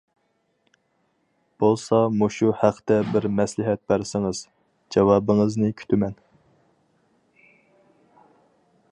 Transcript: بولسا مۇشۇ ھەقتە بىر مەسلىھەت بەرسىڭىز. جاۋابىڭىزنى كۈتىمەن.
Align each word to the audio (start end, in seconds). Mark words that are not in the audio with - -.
بولسا 1.63 1.97
مۇشۇ 2.21 2.47
ھەقتە 2.61 2.97
بىر 3.15 3.27
مەسلىھەت 3.39 3.83
بەرسىڭىز. 3.93 4.41
جاۋابىڭىزنى 4.95 5.69
كۈتىمەن. 5.83 6.17